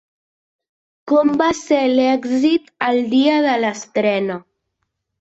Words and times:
Com 1.11 1.29
va 1.43 1.51
ser 1.59 1.83
l'èxit 1.93 2.75
el 2.91 3.01
dia 3.15 3.39
de 3.49 3.55
l'estrena? 3.63 4.43